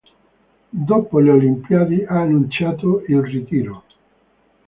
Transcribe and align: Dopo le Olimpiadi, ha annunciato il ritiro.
Dopo 0.87 1.19
le 1.19 1.29
Olimpiadi, 1.29 2.03
ha 2.03 2.21
annunciato 2.21 3.03
il 3.07 3.21
ritiro. 3.21 3.83